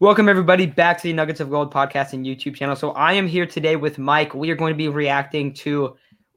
[0.00, 2.76] Welcome everybody back to the Nuggets of Gold podcast and YouTube channel.
[2.76, 4.32] So I am here today with Mike.
[4.32, 5.96] We are going to be reacting to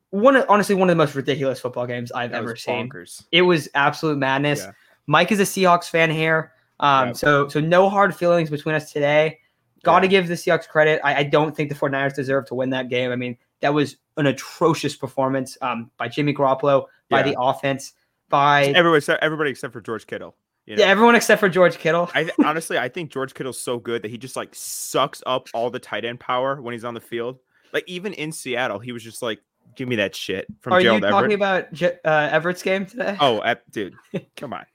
[0.09, 2.89] one of, honestly one of the most ridiculous football games I've That ever seen.
[3.31, 4.61] It was absolute madness.
[4.61, 4.71] Yeah.
[5.05, 6.53] Mike is a Seahawks fan here.
[6.79, 7.17] Um, Yep.
[7.17, 9.39] so so no hard feelings between us today.
[9.83, 10.09] Got to Yeah.
[10.11, 10.99] give the Seahawks credit.
[11.03, 13.11] I, I don't think the 49ers deserve to win that game.
[13.11, 17.33] I mean, that was an atrocious performance um, by Jimmy Garoppolo, by Yeah.
[17.33, 17.93] the offense,
[18.29, 20.35] by Everybody everybody except for George Kittle.
[20.65, 20.83] You know?
[20.83, 22.09] yeah, everyone except for George Kittle.
[22.13, 25.47] I th- honestly, I think George Kittle's so good that he just like sucks up
[25.53, 27.39] all the tight end power when he's on the field.
[27.73, 29.39] Like even in Seattle, he was just like,
[29.75, 31.33] "Give me that shit." From Are you talking Everett.
[31.33, 33.17] about uh, Everett's game today?
[33.19, 33.95] oh, ep- dude,
[34.37, 34.65] come on.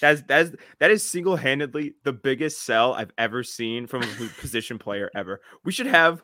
[0.00, 4.78] That's that's that is single handedly the biggest sell I've ever seen from a position
[4.78, 5.40] player ever.
[5.64, 6.22] We should have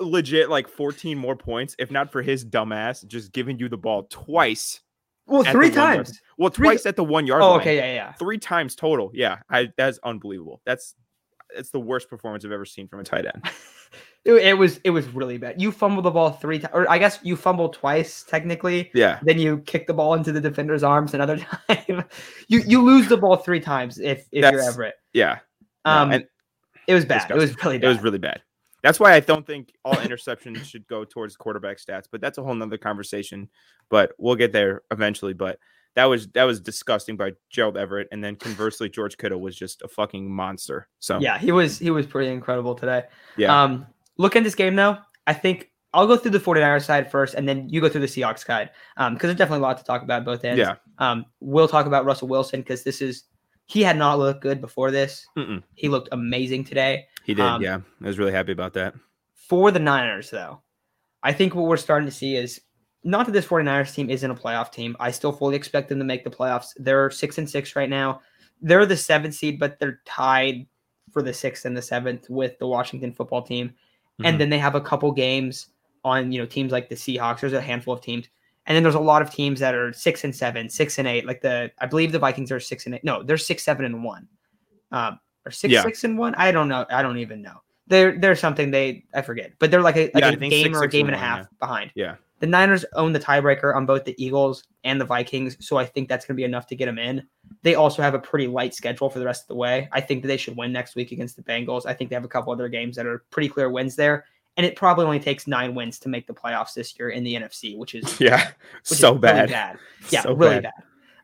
[0.00, 4.04] legit like 14 more points, if not for his dumbass just giving you the ball
[4.10, 4.80] twice.
[5.28, 6.20] Well, three times.
[6.38, 7.60] Well, Three- twice at the one yard Oh, line.
[7.60, 8.12] okay, yeah, yeah.
[8.14, 9.10] three times total.
[9.14, 10.60] Yeah, I that's unbelievable.
[10.66, 10.94] That's
[11.56, 13.42] it's the worst performance I've ever seen from a tight end.
[14.24, 15.62] It, it was it was really bad.
[15.62, 18.90] You fumbled the ball three times, or I guess you fumbled twice technically.
[18.92, 21.38] Yeah, Then you kick the ball into the defender's arms another
[21.70, 22.04] time.
[22.48, 24.96] you you lose the ball three times if if you're Everett.
[25.14, 25.38] yeah.
[25.86, 26.26] Um, and
[26.86, 27.30] it was bad.
[27.30, 27.80] It was disgusting.
[27.80, 28.42] really it was really bad.
[28.82, 32.42] That's why I don't think all interceptions should go towards quarterback stats, but that's a
[32.42, 33.48] whole nother conversation.
[33.88, 35.32] But we'll get there eventually.
[35.32, 35.58] But
[35.96, 39.82] that was that was disgusting by Gerald Everett, and then conversely, George Kittle was just
[39.82, 40.88] a fucking monster.
[41.00, 43.04] So yeah, he was he was pretty incredible today.
[43.36, 44.98] yeah, Um, look at this game though.
[45.26, 48.06] I think I'll go through the 49ers side first, and then you go through the
[48.06, 48.70] Seahawks side.
[48.96, 50.58] Um, because there's definitely a lot to talk about both ends.
[50.58, 53.24] yeah, Um, we'll talk about Russell Wilson because this is
[53.66, 55.26] he had not looked good before this.
[55.36, 55.62] Mm-mm.
[55.74, 57.06] He looked amazing today.
[57.28, 57.44] He did.
[57.44, 58.94] um, yeah, I was really happy about that.
[59.34, 60.60] For the Niners, though,
[61.22, 62.60] I think what we're starting to see is
[63.04, 64.96] not that this 49ers team isn't a playoff team.
[64.98, 66.72] I still fully expect them to make the playoffs.
[66.76, 68.20] They're six and six right now.
[68.60, 70.66] They're the seventh seed, but they're tied
[71.12, 73.70] for the sixth and the seventh with the Washington football team.
[74.20, 74.26] Mhm.
[74.28, 75.68] And then they have a couple games
[76.04, 77.40] on, you know, teams like the Seahawks.
[77.40, 78.28] There's a handful of teams.
[78.66, 81.24] And then there's a lot of teams that are six and seven, six and eight.
[81.24, 83.04] Like the, I believe the Vikings are six and eight.
[83.04, 84.28] No, they're six, seven, and one.
[84.92, 85.82] Um, or six, Yeah.
[85.82, 86.34] six and one.
[86.36, 86.84] I don't know.
[86.90, 87.62] I don't even know.
[87.86, 90.78] They're they're something they I forget, but they're like a, like Yeah, a game six,
[90.78, 91.90] or a game and and a half behind.
[91.94, 92.16] Yeah.
[92.40, 96.08] The Niners own the tiebreaker on both the Eagles and the Vikings, so I think
[96.08, 97.26] that's going to be enough to get them in.
[97.62, 99.88] They also have a pretty light schedule for the rest of the way.
[99.90, 101.84] I think that they should win next week against the Bengals.
[101.84, 104.24] I think they have a couple other games that are pretty clear wins there,
[104.56, 107.34] and it probably only takes nine wins to make the playoffs this year in the
[107.34, 108.46] NFC, which is Yeah,
[108.82, 109.48] which is so really bad.
[109.48, 109.78] bad.
[110.10, 110.72] Yeah, So really bad.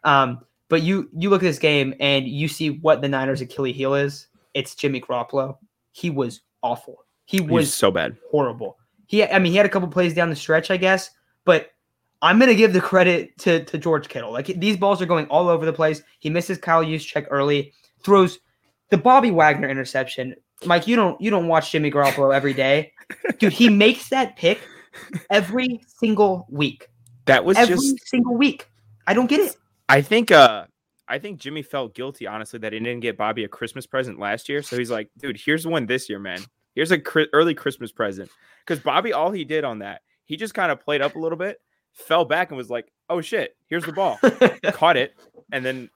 [0.02, 3.76] Um, but you you look at this game and you see what the Niners' Achilles
[3.76, 4.26] heel is.
[4.54, 5.56] It's Jimmy Garoppolo.
[5.92, 7.04] He was awful.
[7.26, 8.16] He was was so bad.
[8.30, 8.78] horrible.
[9.06, 11.10] He, I mean, he had a couple plays down the stretch, I guess,
[11.44, 11.72] but
[12.22, 14.32] I'm gonna give the credit to to George Kittle.
[14.32, 16.02] Like these balls are going all over the place.
[16.18, 18.38] He misses Kyle Juszczyk early, throws
[18.90, 20.34] the Bobby Wagner interception.
[20.64, 22.92] Mike, you don't you don't watch Jimmy Garoppolo every day,
[23.38, 23.52] dude.
[23.52, 24.60] He makes that pick
[25.30, 26.88] every single week.
[27.26, 28.68] That was Every just single week.
[29.06, 29.56] I don't get it.
[29.88, 30.66] I think uh
[31.06, 34.48] I think Jimmy felt guilty honestly that he didn't get Bobby a Christmas present last
[34.48, 34.62] year.
[34.62, 36.40] So he's like, dude, here's one this year, man.
[36.74, 38.30] Here's a cri- early Christmas present.
[38.66, 41.36] Because Bobby, all he did on that, he just kind of played up a little
[41.36, 41.60] bit,
[41.92, 44.18] fell back, and was like, oh shit, here's the ball.
[44.72, 45.14] Caught it,
[45.52, 45.90] and then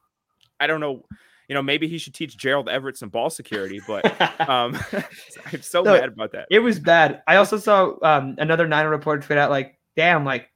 [0.61, 1.03] I don't know,
[1.49, 4.05] you know, maybe he should teach Gerald Everett some ball security, but
[4.49, 4.79] um
[5.53, 6.49] I'm so No, mad about that.
[6.51, 7.23] It was bad.
[7.27, 10.51] I also saw um, another Niner reporter tweet out like, "Damn, like,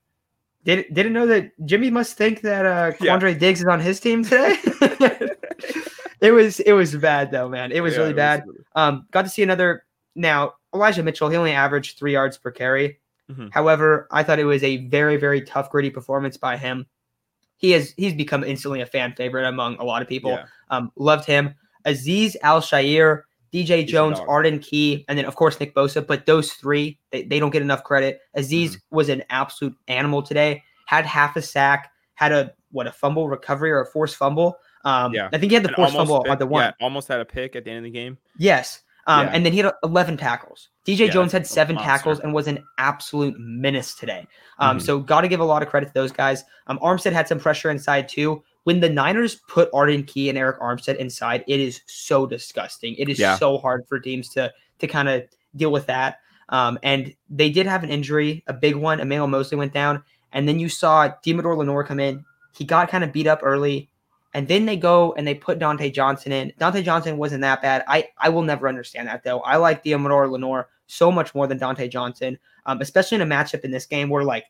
[0.65, 3.17] did didn't know that Jimmy must think that uh, Yeah.
[3.19, 4.56] Quandre Diggs is on his team today."
[6.21, 7.73] it was it was bad though, man.
[7.73, 8.45] It was Yeah, really it bad.
[8.47, 9.84] really- Um, got to see another.
[10.15, 12.99] Now Elijah Mitchell, he only averaged three yards per carry.
[13.31, 13.50] Mhm.
[13.53, 16.87] However, I thought it was a very very tough, gritty performance by him.
[17.56, 20.33] He has he's become instantly a fan favorite among a lot of people.
[20.33, 20.44] Yeah.
[20.71, 21.55] Um, loved him.
[21.87, 24.18] Azeez Al-Shaair, DJ Jones.
[24.20, 26.06] Arden Key, and then of course Nick Bosa.
[26.06, 28.20] But those three, they, they don't get enough credit.
[28.36, 28.96] Azeez Mm-hmm.
[28.96, 30.62] was an absolute animal today.
[30.86, 34.56] Had half a sack, had a what a fumble recovery or a forced fumble.
[34.84, 35.28] Um, Yeah.
[35.32, 36.62] I think he had the And forced fumble on the one.
[36.64, 38.16] yeah, almost had a pick at the end of the game.
[38.38, 38.82] Yes.
[39.06, 39.32] Um, Yeah.
[39.34, 40.70] And then he had 11 tackles.
[40.87, 44.26] DJ Yeah, Jones had seven tackles and was an absolute menace today.
[44.58, 44.82] Um, Mhm.
[44.82, 46.44] So got to give a lot of credit to those guys.
[46.69, 48.43] Um, Armstead had some pressure inside too.
[48.64, 52.94] When the Niners put Arden Key and Arik Armstead inside, it is so disgusting.
[52.97, 53.37] It is Yeah.
[53.37, 55.25] so hard for teams to to kind of
[55.56, 56.19] deal with that.
[56.49, 59.00] Um, and they did have an injury, a big one.
[59.00, 62.25] Emmanuel Moseley went down, and then you saw Deommodore Lenoir come in.
[62.56, 63.88] He got kind of beat up early.
[64.35, 66.53] And then they go and they put Dontae Johnson in.
[66.58, 67.85] Dontae Johnson wasn't that bad.
[67.87, 69.41] I, I will never understand that though.
[69.41, 73.61] I like Deommodore Lenoir so much more than Dontae Johnson, um, especially in a matchup
[73.61, 74.47] in this game where like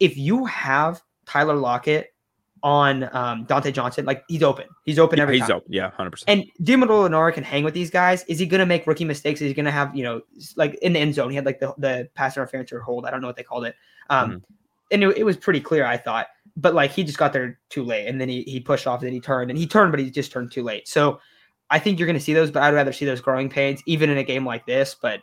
[0.00, 2.14] if you have Tyler Lockett
[2.62, 4.66] on um, Dontae Johnson, like he's open.
[4.84, 5.58] He's open every he's time.
[5.58, 5.72] open.
[5.72, 6.28] Yeah, hundred percent.
[6.58, 8.24] And Deommodore Lenoir can hang with these guys.
[8.24, 9.40] Is he going to make rookie mistakes?
[9.40, 10.22] Is he going to have, you know,
[10.56, 13.06] like in the end zone, he had like the, the pass interference or hold.
[13.06, 13.74] I don't know what they called it.
[14.10, 14.42] Um, Mhm.
[14.90, 16.28] And it, it was pretty clear, I thought.
[16.56, 19.06] But like he just got there too late and then he, he pushed off, and
[19.06, 20.88] then he turned and he turned, but he just turned too late.
[20.88, 21.20] So
[21.70, 24.08] I think you're going to see those, but I'd rather see those growing pains, even
[24.10, 24.96] in a game like this.
[25.00, 25.20] But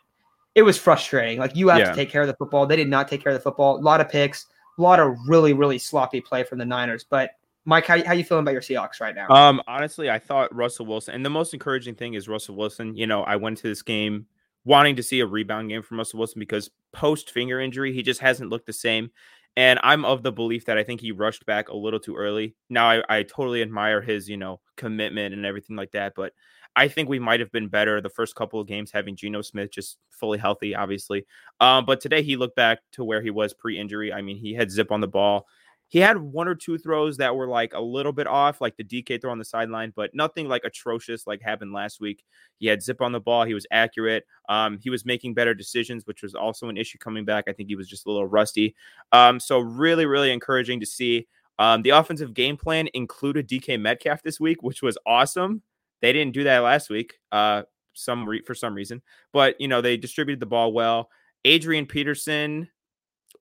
[0.54, 1.40] it was frustrating.
[1.40, 1.90] Like you have Yeah.
[1.90, 2.66] to take care of the football.
[2.66, 3.78] They did not take care of the football.
[3.78, 4.46] A lot of picks,
[4.78, 7.04] a lot of really, really sloppy play from the Niners.
[7.04, 7.32] But
[7.66, 9.28] Mike, how, how you feeling about your Seahawks right now?
[9.30, 12.96] Um, honestly, I thought Russell Wilson, and the most encouraging thing is Russell Wilson.
[12.96, 14.28] You know, I went to this game
[14.66, 18.20] wanting to see a rebound game from Russell Wilson because post finger injury, he just
[18.20, 19.12] hasn't looked the same.
[19.58, 22.56] And I'm of the belief that I think he rushed back a little too early.
[22.70, 26.34] Now, I, I totally admire his, you know, commitment and everything like that, but
[26.76, 29.72] I think we might have been better the first couple of games having Geno Smith
[29.72, 31.26] just fully healthy, obviously.
[31.60, 34.12] Um, but today he looked back to where he was pre-injury.
[34.12, 35.48] I mean, he had zip on the ball.
[35.88, 38.84] He had one or two throws that were like a little bit off, like the
[38.84, 42.24] DK throw on the sideline, but nothing like atrocious like happened last week.
[42.58, 43.46] He had zip on the ball.
[43.46, 44.26] He was accurate.
[44.50, 47.46] Um, he was making better decisions, which was also an issue coming back.
[47.48, 48.76] I think he was just a little rusty.
[49.12, 51.28] Um, so really, really encouraging to see.
[51.60, 55.62] Um, the offensive game plan included DK Metcalf this week, which was awesome.
[56.02, 57.64] They didn't do that last week, uh,
[57.94, 59.02] some re- for some reason,
[59.34, 61.10] but you know they distributed the ball well.
[61.46, 62.70] Adrian Peterson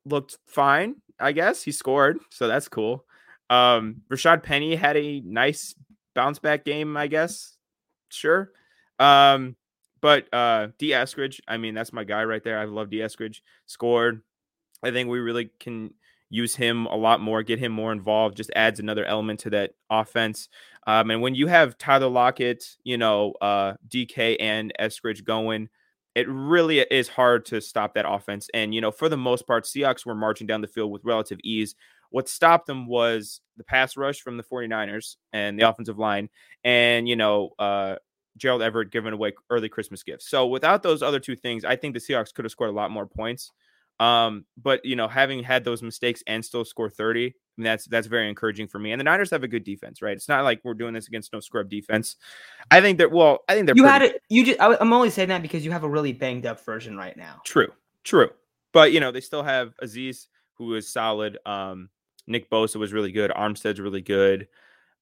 [0.05, 1.63] looked fine, I guess.
[1.63, 3.05] He scored, so that's cool.
[3.51, 5.75] Um, Rashad Penny had a nice
[6.15, 7.57] bounce back game, I guess.
[8.09, 8.51] Sure.
[8.99, 9.57] Um,
[10.01, 12.59] but uh Dee Eskridge, I mean, that's my guy right there.
[12.59, 13.41] I love Dee Eskridge.
[13.67, 14.23] Scored.
[14.83, 15.95] I think we really can
[16.29, 19.73] use him a lot more, get him more involved, just adds another element to that
[19.89, 20.49] offense.
[20.87, 25.69] Um, and when you have Tyler Lockett, you know, uh, DK and Eskridge going,
[26.15, 28.49] it really is hard to stop that offense.
[28.55, 31.39] And, you know, for the most part, Seahawks were marching down the field with relative
[31.43, 31.75] ease.
[32.11, 36.29] What stopped them was the pass rush from the 49ers and the offensive line,
[36.63, 37.97] and, you know, uh,
[38.37, 40.29] Gerald Everett giving away early Christmas gifts.
[40.29, 42.91] So without those other two things, I think the Seahawks could have scored a lot
[42.91, 43.53] more points.
[44.01, 47.31] Um, but you know, having had those mistakes and still score 30, I
[47.61, 48.93] mean, that's that's very encouraging for me.
[48.93, 50.17] And the Niners have a good defense, right?
[50.17, 52.17] It's not like we're doing this against no scrub defense.
[52.71, 54.23] I think that well, I think they're you pretty had it.
[54.29, 54.61] You just.
[54.61, 57.41] I, I'm only saying that because you have a really banged up version right now.
[57.45, 57.73] True,
[58.03, 58.31] true.
[58.73, 61.39] But you know, they still have Azeez, who is solid.
[61.47, 61.91] Um,
[62.27, 63.31] Nick Bosa was really good.
[63.31, 64.49] Armstead's really good.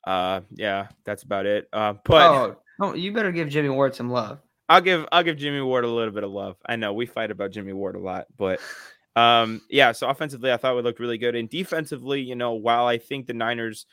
[0.05, 1.69] Uh, yeah, that's about it.
[1.73, 4.41] Uh, but oh, oh, you better give Jimmy Ward some love.
[4.69, 6.57] I'll give I'll give Jimmy Ward a little bit of love.
[6.67, 8.61] I know we fight about Jimmy Ward a lot, but
[9.17, 9.93] um, yeah.
[9.93, 13.27] So offensively, I thought we looked really good, and defensively, you know, while I think
[13.27, 13.87] the Niners.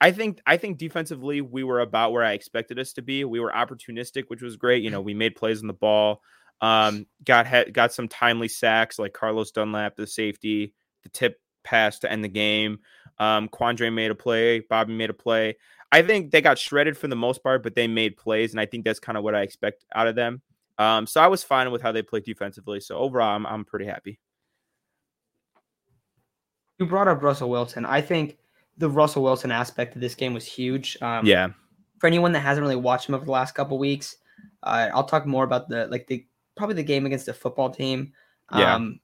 [0.00, 3.24] I think I think defensively we were about where I expected us to be.
[3.24, 4.82] We were opportunistic, which was great.
[4.82, 6.20] You know, we made plays on the ball.
[6.60, 10.74] Um, got ha- got some timely sacks like Carlos Dunlap, the safety,
[11.04, 12.80] the tip pass to end the game.
[13.18, 14.60] Um, Quandre made a play.
[14.60, 15.56] Bobby made a play.
[15.92, 18.66] I think they got shredded for the most part, but they made plays, and I
[18.66, 20.42] think that's kind of what I expect out of them.
[20.78, 22.80] Um, so I was fine with how they played defensively.
[22.80, 24.18] So overall, I'm I'm pretty happy.
[26.78, 27.86] You brought up Russell Wilson.
[27.86, 28.38] I think
[28.78, 30.98] the Russell Wilson aspect of this game was huge.
[31.00, 31.50] Um, Yeah,
[32.00, 34.16] For anyone that hasn't really watched him over the last couple weeks,
[34.64, 36.26] uh, I'll talk more about the like the
[36.56, 38.12] probably the game against the football team.
[38.52, 38.74] Yeah.
[38.74, 39.00] Um,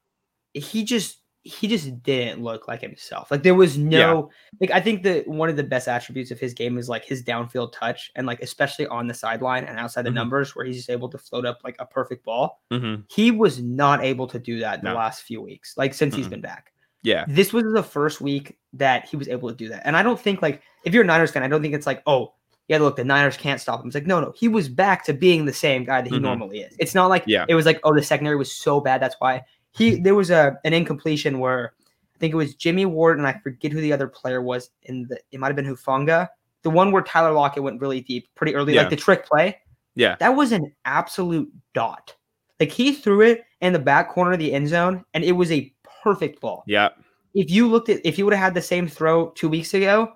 [0.52, 3.30] he just he just didn't look like himself.
[3.30, 6.52] Like there was no like I think that one of the best attributes of his
[6.52, 10.10] game is like his downfield touch and like especially on the sideline and outside the
[10.10, 10.14] Mhm.
[10.14, 12.60] numbers where he's just able to float up like a perfect ball.
[12.70, 16.14] hmm He was not able to do that in the last few weeks, like since
[16.14, 16.30] he's Mm-mm.
[16.30, 16.72] been back.
[17.02, 19.80] yeah, This was the first week that he was able to do that.
[19.86, 22.02] And I don't think like if you're a Niners fan, I don't think it's like,
[22.06, 22.34] oh,
[22.68, 23.86] yeah, look, the Niners can't stop him.
[23.86, 26.22] It's like, no, no, he was back to being the same guy that he Mhm.
[26.22, 26.76] normally is.
[26.78, 27.46] It's not like Yeah.
[27.48, 29.00] it was like, oh, the secondary was so bad.
[29.02, 31.72] That's why he there was a an incompletion where
[32.14, 35.04] I think it was Jimmy Ward and I forget who the other player was in
[35.08, 36.28] the it might have been Hufanga.
[36.62, 38.82] The one where Tyler Lockett went really deep, pretty early, Yeah.
[38.82, 39.58] like the trick play.
[39.94, 42.14] yeah, That was an absolute dot.
[42.58, 45.50] Like he threw it in the back corner of the end zone, and it was
[45.50, 45.72] a
[46.02, 46.88] perfect ball yeah,
[47.34, 50.12] if you looked at if you would have had the same throw two weeks ago,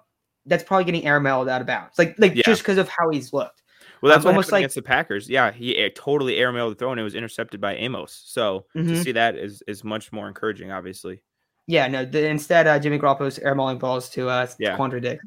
[0.47, 1.99] that's probably getting air airmailed out of bounds.
[1.99, 2.43] Like like Yeah.
[2.45, 3.63] just because of how he's looked.
[4.01, 5.29] Well, that's Um, almost like- against the Packers.
[5.29, 8.23] Yeah, he uh, totally airmailed the throw and it was intercepted by Amos.
[8.27, 9.03] So to Mhm.
[9.05, 11.23] see that is is much more encouraging, obviously.
[11.67, 12.05] Yeah, no.
[12.05, 14.77] The, instead, uh, Jimmy Garoppolo's airmailing balls to uh, Yeah.
[14.77, 15.25] Quandre Diggs.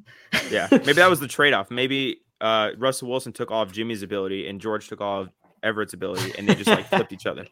[0.52, 1.72] Yeah, maybe that was the trade off.
[1.72, 5.30] Maybe uh, Russell Wilson took all of Jimmy's ability and George took all of
[5.64, 7.48] Everett's ability, and they just like flipped each other.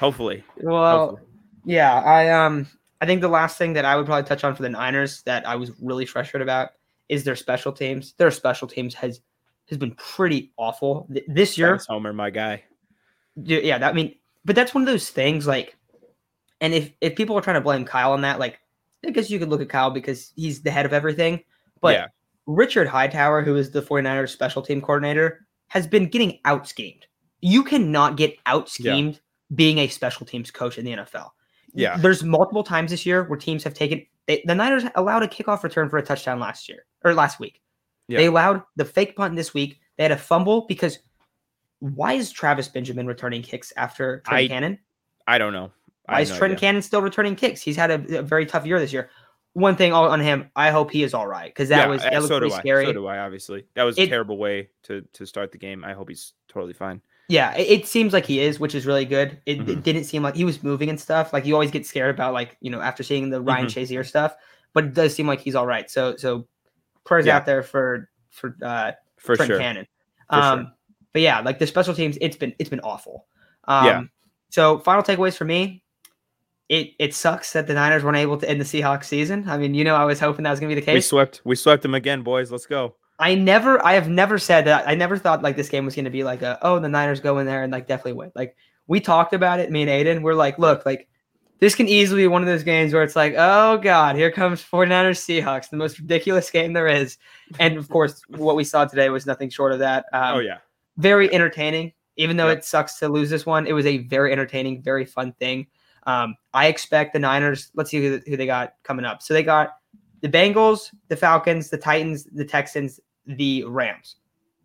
[0.00, 1.22] Hopefully, well, hopefully.
[1.66, 2.00] yeah.
[2.00, 2.66] I um
[3.02, 5.46] I think the last thing that I would probably touch on for the Niners that
[5.46, 6.70] I was really frustrated about
[7.10, 8.14] is their special teams.
[8.14, 9.20] Their special teams has
[9.68, 11.78] has been pretty awful Th- this year.
[11.88, 12.64] Homer, my guy.
[13.36, 14.14] Yeah, yeah, that, I mean,
[14.44, 15.76] but that's one of those things like,
[16.60, 18.58] and if if people are trying to blame Kyle on that, like,
[19.06, 21.42] I guess you could look at Kyle because he's the head of everything.
[21.80, 22.06] But Yeah.
[22.46, 27.06] Richard Hightower, who is the 49ers special team coordinator, has been getting out schemed.
[27.40, 29.20] You cannot get out schemed
[29.54, 31.30] being a special teams coach in the NFL.
[31.72, 31.96] Yeah.
[31.96, 35.62] There's multiple times this year where teams have taken they, the Niners allowed a kickoff
[35.62, 37.60] return for a touchdown last year or last week.
[38.12, 38.18] Yeah.
[38.18, 39.80] They allowed the fake punt this week.
[39.96, 40.98] They had a fumble because
[41.80, 44.78] why is Travis Benjamin returning kicks after Trent I- Cannon?
[45.26, 45.72] I don't know.
[46.08, 46.60] I Why is no Trent idea.
[46.60, 47.60] Cannon still returning kicks?
[47.62, 49.08] He's had a, a very tough year this year.
[49.54, 52.12] One thing on him, I hope he is all right because that Yeah, was that
[52.14, 52.58] looked so do pretty I.
[52.60, 52.86] scary.
[52.86, 53.18] So do I.
[53.18, 55.84] Obviously, that was It- a terrible way to to start the game.
[55.84, 57.00] I hope he's totally fine.
[57.28, 59.38] Yeah, it, it seems like he is, which is really good.
[59.46, 59.82] It, it Mhm.
[59.82, 61.32] didn't seem like he was moving and stuff.
[61.32, 63.70] Like you always get scared about, like you know, after seeing the Ryan Mhm.
[63.82, 64.34] Shazier stuff,
[64.74, 65.88] but it does seem like he's all right.
[65.90, 66.46] So, so
[67.04, 67.36] prayers Yeah.
[67.36, 69.58] out there for for uh, For Trent sure.
[69.58, 69.86] Cannon.
[70.30, 70.42] For sure.
[70.42, 70.72] Um,
[71.12, 73.26] but yeah, like the special teams, it's been it's been awful.
[73.68, 74.02] Um, Yeah.
[74.50, 75.82] So final takeaways for me.
[76.68, 79.48] It it sucks that the Niners weren't able to end the Seahawks season.
[79.48, 80.94] I mean, you know, I was hoping that was gonna be the case.
[80.94, 81.42] We swept.
[81.44, 82.50] We swept them again, boys.
[82.50, 82.96] Let's go.
[83.18, 84.88] I never, I have never said that.
[84.88, 87.20] I never thought like this game was going to be like a, oh, the Niners
[87.20, 88.32] go in there and like definitely win.
[88.34, 88.56] Like
[88.88, 90.22] we talked about it, me and Aiden.
[90.22, 91.08] We're like, look, like
[91.62, 94.60] this can easily be one of those games where it's like, oh God, here comes
[94.60, 97.18] 49ers Seahawks, the most ridiculous game there is.
[97.60, 100.06] And of course, what we saw today was nothing short of that.
[100.12, 100.58] Um, oh yeah.
[100.96, 101.92] very entertaining.
[102.16, 102.58] Even though Yep.
[102.58, 105.68] it sucks to lose this one, it was a very entertaining, very fun thing.
[106.04, 107.70] Um, I expect the Niners.
[107.76, 109.22] Let's see who, who they got coming up.
[109.22, 109.76] So they got
[110.20, 114.16] the Bengals, the Falcons, the Titans, the Texans, the Rams.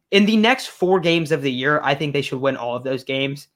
[0.10, 2.84] In the next four games of the year, I think they should win all of
[2.84, 3.50] those games,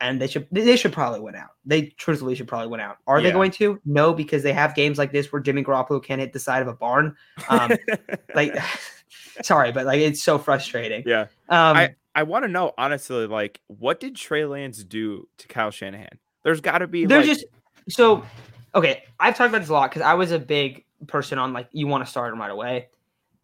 [0.00, 1.50] and they should they should probably win out.
[1.64, 2.98] They truthfully should probably win out.
[3.06, 3.80] Are they going to?
[3.84, 6.68] No, because they have games like this where Jimmy Garoppolo can't hit the side of
[6.68, 7.16] a barn.
[7.48, 7.72] Um,
[8.34, 8.54] like,
[9.42, 11.02] sorry, but like it's so frustrating.
[11.06, 11.22] yeah.
[11.48, 15.70] Um, I I want to know honestly, like, what did Trey Lance do to Kyle
[15.70, 16.18] Shanahan?
[16.42, 17.46] There's got to be They're like, just
[17.88, 18.24] so
[18.74, 19.04] okay.
[19.18, 21.86] I've talked about this a lot because I was a big person on like you
[21.86, 22.88] want to start them right away.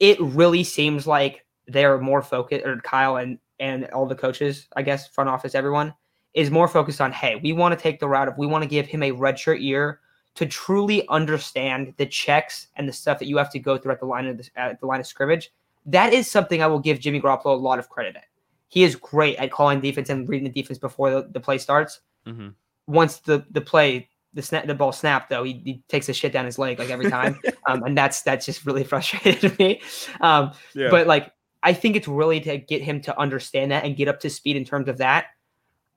[0.01, 4.83] It really seems like they're more focused, or Kyle and and all the coaches, I
[4.83, 5.95] guess, front office, everyone
[6.35, 7.13] is more focused on.
[7.13, 9.61] Hey, we want to take the route of we want to give him a redshirt
[9.63, 10.01] year
[10.35, 14.01] to truly understand the checks and the stuff that you have to go through at
[14.01, 15.53] the line of the, at the line of scrimmage.
[15.85, 18.25] That is something I will give Jimmy Garoppolo a lot of credit at.
[18.69, 22.01] He is great at calling defense and reading the defense before the, the play starts
[22.27, 22.55] Mhm.
[22.87, 26.33] once the the play the snap the ball snapped though he, he takes a shit
[26.33, 29.83] down his leg like every time um, and that's that's just really frustrated me
[30.21, 30.89] um, yeah.
[30.89, 31.33] but like
[31.65, 34.55] i think it's really to get him to understand that and get up to speed
[34.57, 35.27] in terms of that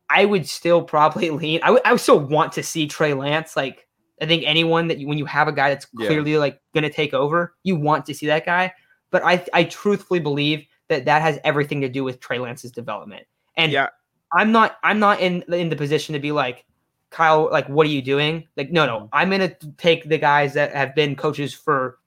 [0.10, 3.56] i would still probably lean i would I would still want to see trey lance
[3.56, 3.88] like
[4.22, 6.08] i think anyone that you, when you have a guy that's Yeah.
[6.08, 8.74] clearly like gonna take over you want to see that guy
[9.12, 13.26] but i i truthfully believe that that has everything to do with trey lance's development
[13.58, 13.88] and yeah,
[14.34, 16.66] I'm not I'm not in in the position to be like
[17.10, 18.46] Kyle like what are you doing?
[18.58, 19.10] Like no no, Mhm.
[19.14, 22.00] I'm going to take the guys that have been coaches for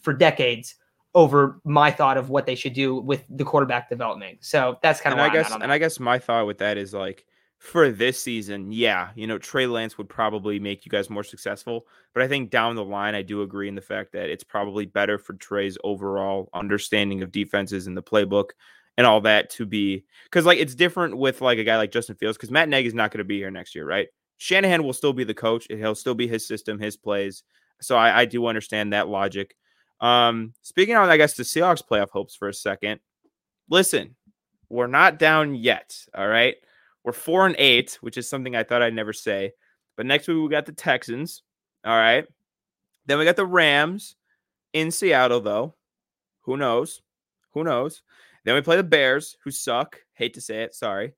[0.00, 0.76] for decades
[1.14, 4.38] over my thought of what they should do with the quarterback development.
[4.42, 5.72] So that's kind of and I guess and.
[5.72, 7.26] I guess my thought with that is like
[7.62, 11.86] for this season, yeah, you know, Trey Lance would probably make you guys more successful.
[12.12, 14.84] But I think down the line, I do agree in the fact that it's probably
[14.84, 18.50] better for Trey's overall understanding of defenses and the playbook
[18.98, 22.16] and all that to be because like it's different with like a guy like Justin
[22.16, 24.08] Fields because Matt Nagy is not going to be here next year, right?
[24.38, 25.68] Shanahan will still be the coach.
[25.70, 27.44] He'll still be his system, his plays.
[27.80, 29.54] So I, I do understand that logic.
[30.00, 32.98] Um, speaking on, I guess, the Seahawks playoff hopes for a second.
[33.70, 34.16] Listen,
[34.68, 35.96] we're not down yet.
[36.12, 36.56] All right.
[37.04, 39.52] We're four and eight, which is something I thought I'd never say.
[39.96, 41.42] But next week we got the Texans.
[41.84, 42.26] All right.
[43.06, 44.16] Then we got the Rams
[44.72, 45.74] in Seattle, though.
[46.42, 47.02] Who knows?
[47.52, 48.02] Who knows?
[48.44, 49.98] Then we play the Bears, who suck.
[50.14, 50.74] Hate to say it.
[50.74, 51.12] Sorry.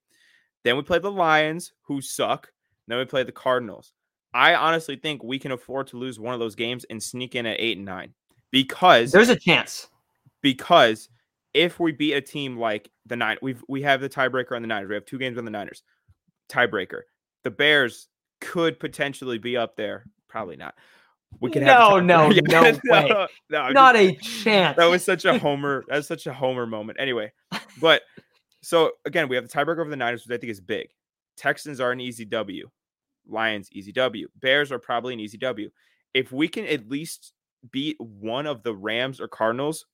[0.62, 2.50] Then we play the Lions, who suck.
[2.88, 3.92] Then we play the Cardinals.
[4.32, 7.46] I honestly think we can afford to lose one of those games and sneak in
[7.46, 8.12] at eight and nine
[8.50, 9.88] because There's a chance.
[10.42, 11.08] because
[11.54, 14.68] if we beat a team like the nine, we've we have the tiebreaker on the
[14.68, 14.88] Niners.
[14.88, 15.82] We have two games on the Niners.
[16.50, 17.02] Tiebreaker.
[17.44, 18.08] The Bears
[18.40, 20.04] could potentially be up there.
[20.28, 20.74] Probably not.
[21.40, 22.28] We could have No, the no,
[22.62, 23.08] no way.
[23.08, 24.76] no, no, Not just- a chance.
[24.76, 25.84] that was such a homer.
[25.88, 26.98] That's such a homer moment.
[27.00, 27.32] Anyway,
[27.80, 28.02] but
[28.62, 30.88] so again, we have the tiebreaker over the Niners, which I think is big.
[31.36, 32.68] Texans are an easy W.
[33.26, 34.28] Lions easy W.
[34.40, 35.70] Bears are probably an easy W.
[36.12, 37.32] If we can at least
[37.72, 39.86] beat one of the Rams or Cardinals,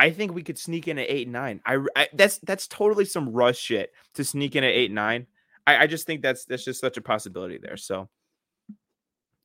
[0.00, 1.60] I think we could sneak in at eight and nine.
[1.66, 5.26] I, I that's that's totally some rush shit to sneak in at eight and nine.
[5.66, 7.76] I, I just think that's that's just such a possibility there.
[7.76, 8.08] So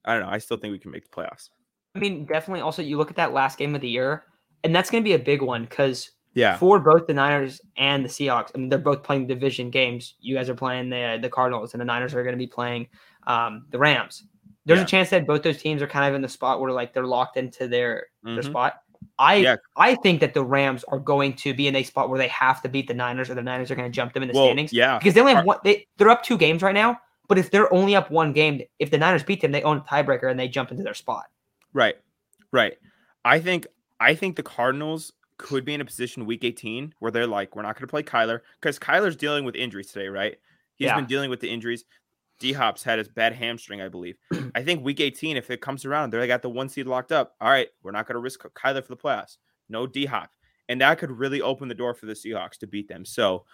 [0.06, 0.30] I don't know.
[0.32, 1.50] I still think we can make the playoffs.
[1.96, 4.24] I mean, definitely also you look at that last game of the year
[4.64, 6.58] and that's going to be a big one cuz Yeah.
[6.58, 8.52] for both the Niners and the Seahawks.
[8.54, 10.16] I mean, they're both playing division games.
[10.20, 12.88] You guys are playing the the Cardinals, and the Niners are going to be playing
[13.28, 14.24] um, the Rams.
[14.68, 14.84] there's Yeah.
[14.86, 17.06] a chance that both those teams are kind of in the spot where like they're
[17.06, 18.46] locked into their their Mhm.
[18.46, 18.82] spot.
[19.20, 19.56] I Yeah.
[19.76, 22.62] I think that the Rams are going to be in a spot where they have
[22.64, 24.46] to beat the Niners, or the Niners are going to jump them in the Well,
[24.46, 25.58] standings yeah, because they only have one.
[25.64, 28.92] They they're up two games right now, but if they're only up one game, if
[28.92, 31.26] the Niners beat them, they own a tiebreaker and they jump into their spot.
[31.74, 31.96] right,
[32.52, 32.78] right.
[33.24, 33.68] I think
[34.00, 37.62] I think the Cardinals could be in a position week 18 where they're like, we're
[37.62, 40.38] not going to play Kyler because Kyler's dealing with injuries today, right?
[40.78, 40.96] He's Yeah.
[40.96, 41.84] been dealing with the injuries.
[42.40, 44.18] D Hop's had his bad hamstring, I believe.
[44.56, 47.36] I think week 18, if it comes around, they got the one seed locked up.
[47.42, 49.38] All right, we're not going to risk Kyler for the playoffs.
[49.70, 50.30] No D Hop.
[50.68, 53.06] And that could really open the door for the Seahawks to beat them.
[53.06, 53.46] So,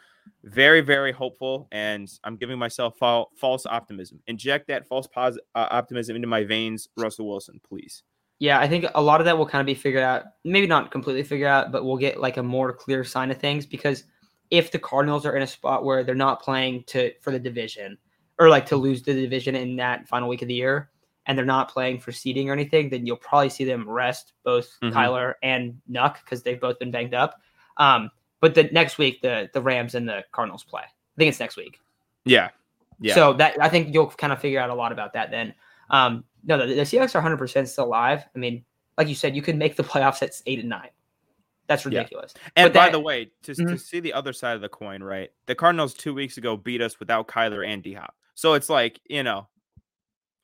[0.44, 1.68] very, very hopeful.
[1.72, 4.20] And I'm giving myself fal- false optimism.
[4.28, 8.04] Inject that false pos- uh, optimism into my veins, Russell Wilson, please.
[8.40, 10.24] Yeah, I think a lot of that will kind of be figured out.
[10.44, 13.66] Maybe not completely figured out, but we'll get like a more clear sign of things
[13.66, 14.06] because
[14.50, 17.98] if the Cardinals are in a spot where they're not playing to for the division
[18.42, 20.90] or like to lose the division in that final week of the year
[21.28, 24.78] and they're not playing for seeding or anything, then you'll probably see them rest both
[24.82, 24.92] Mhm.
[24.92, 27.40] Kyler and Nuk because they've both been banged up.
[27.78, 30.82] Um, but the next week the the Rams and the Cardinals play.
[30.82, 31.80] I think it's next week.
[32.26, 32.50] Yeah.
[33.00, 33.14] Yeah.
[33.14, 35.54] So that I think you'll kind of figure out a lot about that then.
[35.92, 38.24] Um, no, the, the Seahawks are 100 percent still alive.
[38.36, 38.66] I mean,
[38.98, 40.90] like you said, you could make the playoffs at eight and nine.
[41.68, 41.90] That's Yeah.
[42.00, 42.34] ridiculous.
[42.56, 43.80] And But by that- the way, to, to Mhm.
[43.80, 45.32] see the other side of the coin, right?
[45.46, 48.16] The Cardinals two weeks ago beat us without Kyler and D Hop.
[48.36, 49.48] So it's like, you know,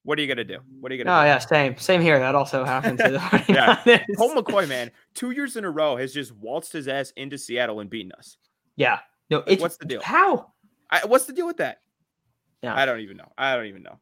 [0.04, 0.60] what are you gonna do?
[0.80, 1.22] What are you Oh gonna do?
[1.24, 2.20] Oh, yeah, same, same here.
[2.20, 3.76] That also happened to the Yeah.
[3.78, 4.16] 49ers.
[4.18, 7.80] Colt McCoy, man, two years in a row has just waltzed his ass into Seattle
[7.80, 8.38] and beaten us.
[8.76, 10.02] Yeah, no, Like, it's what's the deal?
[10.02, 10.54] How?
[10.90, 11.80] I, what's the deal with that?
[12.62, 12.76] Yeah.
[12.76, 13.32] I don't even know.
[13.38, 14.00] I don't even know.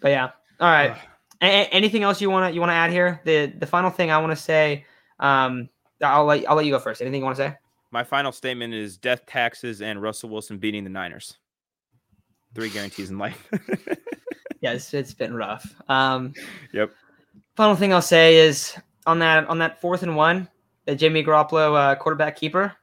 [0.00, 0.96] But yeah, all right.
[1.42, 3.20] A- anything else you want to you want to add here?
[3.24, 4.86] The the final thing I want to say.
[5.18, 5.68] Um,
[6.02, 7.00] I'll let I'll let you go first.
[7.02, 7.56] Anything you want to say?
[7.90, 11.36] My final statement is death taxes and Russell Wilson beating the Niners.
[12.54, 13.48] Three guarantees in life.
[14.64, 15.74] Yes, it's been rough.
[15.90, 16.32] Um,
[16.72, 16.90] Yep.
[17.54, 20.48] Final thing I'll say is on that on that fourth and one,
[20.86, 22.74] the Jimmy Garoppolo uh, quarterback keeper.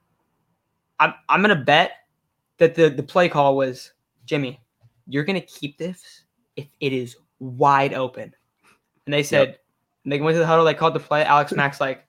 [0.99, 1.93] I'm I'm gonna bet
[2.59, 3.93] that the the play call was
[4.25, 4.61] Jimmy,
[5.07, 6.25] you're gonna keep this
[6.55, 8.31] if it is wide open.
[9.07, 9.57] And they said
[10.03, 10.63] and they went to the huddle.
[10.63, 11.25] They called the play.
[11.25, 12.05] Alex Mack's like,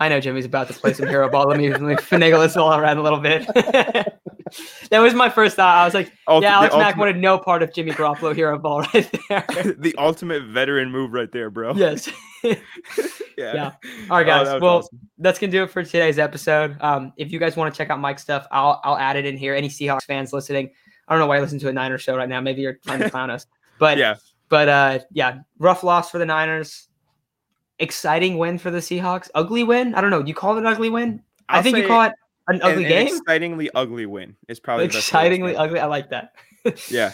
[0.00, 1.48] I know Jimmy's about to play some hero ball.
[1.48, 3.48] Let me let me finagle this all around a little bit.
[4.90, 5.76] that was my first thought.
[5.76, 8.58] I was like, Ulti- yeah, Alex Mack ultimate, wanted no part of Jimmy Garoppolo hero
[8.58, 9.74] ball right there.
[9.78, 11.72] the ultimate veteran move right there, bro.
[11.76, 12.10] yes.
[12.42, 12.54] yeah.
[13.36, 13.72] Yeah.
[14.10, 14.46] All right, Oh, guys.
[14.46, 15.00] that well, awesome.
[15.18, 16.76] that's gonna do it for today's episode.
[16.80, 19.36] Um, if you guys want to check out Mike's stuff, I'll I'll add it in
[19.36, 19.54] here.
[19.54, 20.70] Any Seahawks fans listening,
[21.08, 22.40] I don't know why you listen to a Niners show right now.
[22.40, 23.46] Maybe you're trying to clown us,
[23.78, 24.16] but yeah.
[24.48, 26.88] but uh, yeah, rough loss for the Niners.
[27.80, 29.28] Exciting win for the Seahawks.
[29.34, 29.96] Ugly win.
[29.96, 30.22] I don't know.
[30.22, 31.20] Do you call it an ugly win?
[31.48, 32.12] i I'll think you call it
[32.48, 33.06] an an- ugly an game.
[33.08, 35.80] excitingly ugly win is probably the best Excitingly ugly.
[35.80, 36.34] I like that.
[36.90, 37.12] Yeah.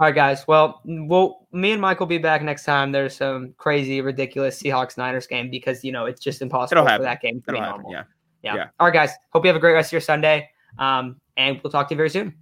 [0.00, 0.46] All right, guys.
[0.48, 2.92] Well, we'll me and Mike will be back next time.
[2.92, 7.20] There's some crazy, ridiculous Seahawks Niners game because you know it's just impossible for that
[7.20, 7.82] game to be It'll happen.
[7.82, 7.92] normal.
[7.92, 8.04] Yeah.
[8.42, 8.54] yeah.
[8.56, 8.68] Yeah.
[8.80, 9.10] All right, guys.
[9.32, 10.48] Hope you have a great rest of your Sunday.
[10.78, 12.34] Um, and we'll talk to you very soon.